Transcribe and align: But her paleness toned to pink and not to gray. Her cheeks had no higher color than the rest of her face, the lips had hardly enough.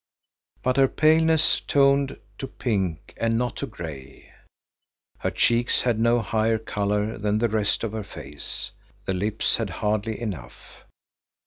But 0.63 0.77
her 0.77 0.87
paleness 0.87 1.59
toned 1.59 2.17
to 2.39 2.47
pink 2.47 3.13
and 3.17 3.37
not 3.37 3.55
to 3.57 3.67
gray. 3.67 4.31
Her 5.19 5.29
cheeks 5.29 5.81
had 5.81 5.99
no 5.99 6.21
higher 6.23 6.57
color 6.57 7.19
than 7.19 7.37
the 7.37 7.47
rest 7.49 7.83
of 7.83 7.91
her 7.91 8.01
face, 8.03 8.71
the 9.05 9.13
lips 9.13 9.57
had 9.57 9.69
hardly 9.69 10.19
enough. 10.19 10.85